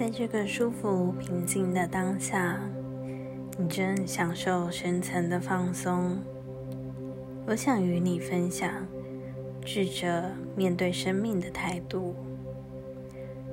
[0.00, 2.58] 在这个舒服平静的当下，
[3.58, 6.16] 你正享受深层的放松。
[7.46, 8.70] 我想与你分享
[9.62, 10.24] 智者
[10.56, 12.14] 面对生命的态度。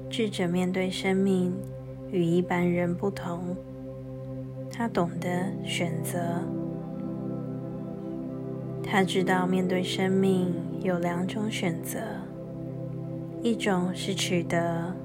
[0.09, 1.53] 智者面对生命
[2.13, 3.53] 与一般人不同，
[4.71, 6.41] 他懂得选择。
[8.81, 11.99] 他知道面对生命有两种选择，
[13.43, 14.95] 一种是取得。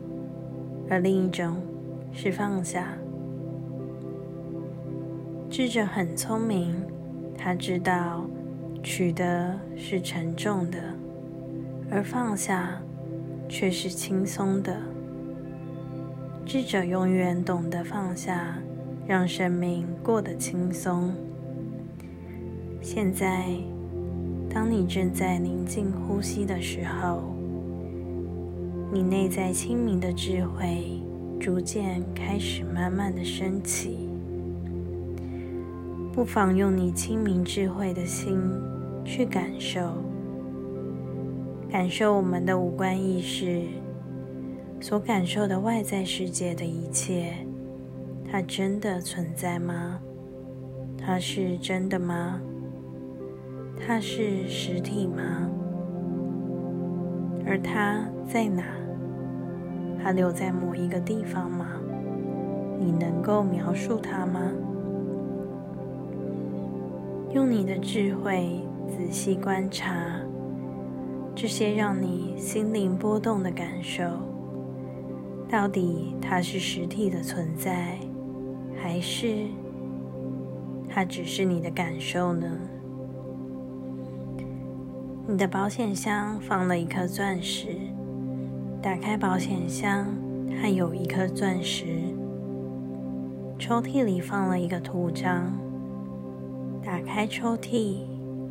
[0.92, 1.56] 而另一种
[2.12, 2.92] 是放下。
[5.48, 6.74] 智者很聪明，
[7.34, 8.26] 他知道
[8.82, 10.78] 取得是沉重的，
[11.90, 12.78] 而放下
[13.48, 14.76] 却是轻松的。
[16.44, 18.58] 智者永远懂得放下，
[19.06, 21.10] 让生命过得轻松。
[22.82, 23.46] 现在，
[24.50, 27.41] 当你正在宁静呼吸的时候。
[28.94, 31.00] 你内在清明的智慧
[31.40, 34.10] 逐渐开始慢慢的升起，
[36.12, 38.38] 不妨用你清明智慧的心
[39.02, 39.94] 去感受，
[41.70, 43.62] 感受我们的五官意识
[44.78, 47.32] 所感受的外在世界的一切，
[48.30, 49.98] 它真的存在吗？
[50.98, 52.38] 它是真的吗？
[53.80, 55.48] 它是实体吗？
[57.46, 58.62] 而它在哪？
[60.02, 61.66] 它留在某一个地方吗？
[62.78, 64.40] 你能够描述它吗？
[67.32, 70.20] 用你的智慧仔细观察
[71.34, 74.02] 这些让你心灵波动的感受，
[75.48, 77.96] 到底它是实体的存在，
[78.82, 79.46] 还是
[80.90, 82.46] 它只是你的感受呢？
[85.26, 87.68] 你的保险箱放了一颗钻石。
[88.82, 90.08] 打开保险箱，
[90.60, 91.86] 还有一颗钻石。
[93.56, 95.56] 抽屉里放了一个图章。
[96.82, 97.98] 打开抽屉，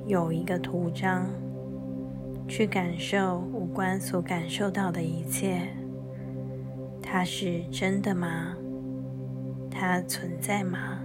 [0.07, 1.27] 有一个图章。
[2.47, 5.67] 去感受五官所感受到的一切，
[7.01, 8.55] 它是真的吗？
[9.69, 10.99] 它存在吗？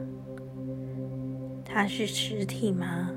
[1.65, 3.11] 它是实体吗？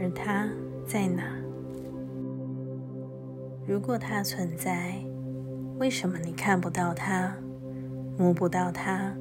[0.00, 0.48] 而它
[0.84, 1.22] 在哪？
[3.68, 4.94] 如果它存在，
[5.78, 7.34] 为什么你看不到它、
[8.16, 9.12] 摸不到它、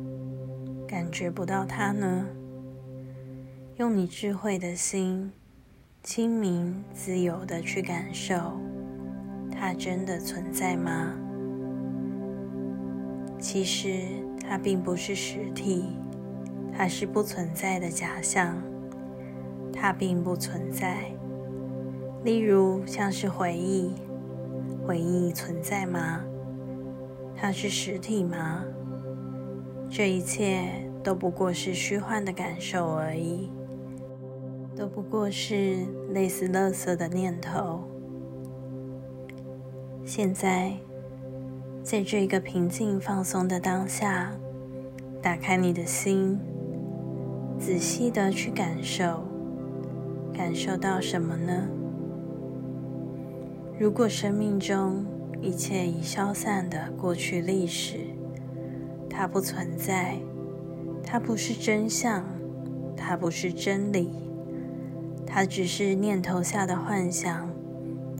[0.87, 2.27] 感觉不到它呢？
[3.77, 5.31] 用你智慧的心，
[6.03, 8.59] 清明、自由的去感受，
[9.51, 11.13] 它真的存在吗？
[13.39, 14.03] 其实
[14.47, 15.85] 它并不是实体，
[16.71, 18.61] 它是不存在的假象，
[19.73, 21.11] 它并不存在。
[22.23, 24.04] 例如，像是回忆。
[24.85, 26.23] 回忆存在吗？
[27.35, 28.63] 它是实体吗？
[29.89, 30.63] 这一切
[31.03, 33.49] 都不过是虚幻的感受而已，
[34.75, 35.77] 都不过是
[36.11, 37.83] 类似垃圾的念头。
[40.05, 40.73] 现在，
[41.81, 44.31] 在这个平静放松的当下，
[45.19, 46.39] 打开你的心，
[47.57, 49.23] 仔细的去感受，
[50.31, 51.67] 感受到什么呢？
[53.77, 55.05] 如果生命中
[55.41, 57.97] 一切已消散的过去历史，
[59.09, 60.15] 它不存在，
[61.03, 62.23] 它不是真相，
[62.95, 64.09] 它不是真理，
[65.27, 67.49] 它只是念头下的幻想，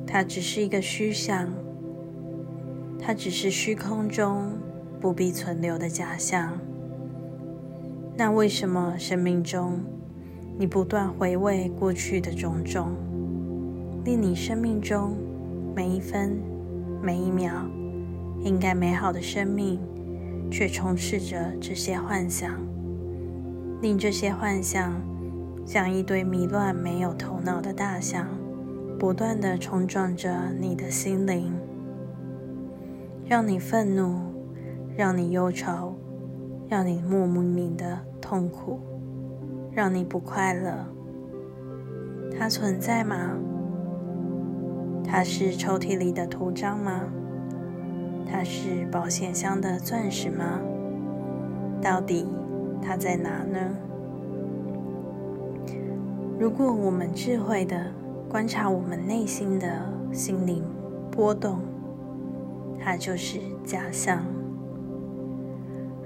[0.05, 1.47] 它只是一个虚像，
[2.99, 4.51] 它只是虚空中
[4.99, 6.59] 不必存留的假象。
[8.17, 9.79] 那为什么生命中
[10.57, 12.91] 你不断回味过去的种种，
[14.03, 15.15] 令你生命中？
[15.75, 16.41] 每一分，
[17.01, 17.51] 每一秒，
[18.39, 19.77] 应该美好的生命，
[20.49, 22.49] 却充斥着这些幻想，
[23.81, 24.93] 令这些幻想
[25.65, 28.25] 像一堆迷乱、没有头脑的大象，
[28.97, 31.51] 不断的冲撞着你的心灵，
[33.25, 34.15] 让你愤怒，
[34.95, 35.93] 让你忧愁，
[36.69, 38.79] 让你莫名的痛苦，
[39.73, 40.85] 让你不快乐。
[42.31, 43.37] 它存在吗？
[45.07, 47.03] 它是抽屉里的图章吗？
[48.27, 50.59] 它是保险箱的钻石吗？
[51.81, 52.25] 到底
[52.81, 53.75] 它在哪呢？
[56.37, 57.91] 如果我们智慧的
[58.27, 60.63] 观察我们内心的心灵
[61.09, 61.59] 波动，
[62.77, 64.25] 它就是假象。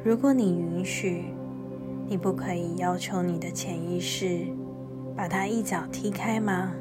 [0.04, 1.26] 如果你允许，
[2.08, 4.46] 你不可以要求你的潜意识
[5.16, 6.74] 把它一脚踢开吗？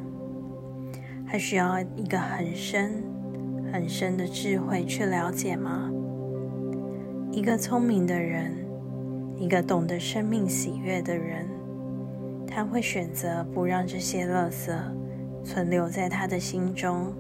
[1.31, 3.05] 还需要一个很深、
[3.71, 5.93] 很深的智慧去了解吗？
[7.31, 8.51] 一个聪明的人，
[9.37, 11.47] 一个懂得生命喜悦的人，
[12.47, 14.73] 他会选择不让这些垃圾
[15.45, 17.13] 存留在他的心中。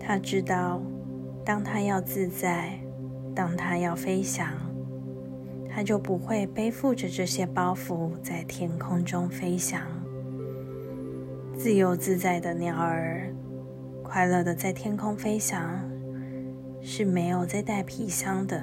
[0.00, 0.82] 他知道，
[1.44, 2.76] 当他要自在，
[3.32, 4.48] 当他要飞翔，
[5.70, 9.80] 他就不会背负着这些包袱在天空中飞翔。
[11.56, 13.32] 自由自在的鸟儿，
[14.02, 15.80] 快乐的在天空飞翔，
[16.80, 18.60] 是没有再带皮箱的。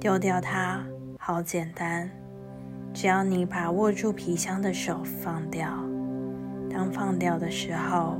[0.00, 0.84] 丢掉它，
[1.18, 2.10] 好简单，
[2.92, 5.68] 只要你把握住皮箱的手放掉。
[6.68, 8.16] 当放掉的时候，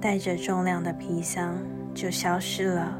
[0.00, 1.56] 带着重量的皮箱
[1.94, 2.98] 就消失了，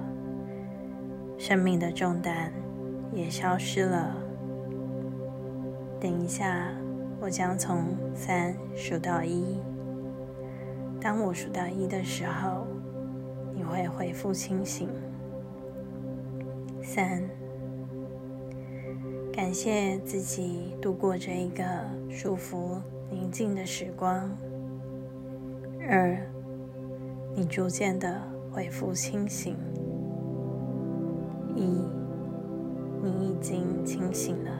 [1.37, 2.53] 生命的重担
[3.13, 4.15] 也消失了。
[5.99, 6.69] 等一下，
[7.21, 7.85] 我将从
[8.15, 9.59] 三数到一。
[11.01, 12.67] 当我数到一的时候，
[13.55, 14.89] 你会恢复清醒。
[16.83, 17.23] 三，
[19.33, 21.65] 感谢自己度过这一个
[22.11, 22.81] 舒服
[23.11, 24.31] 宁静的时光。
[25.89, 26.17] 二，
[27.35, 28.21] 你逐渐的
[28.53, 29.57] 恢复清醒。
[31.57, 31.63] 一，
[33.03, 34.51] 你已经清醒了。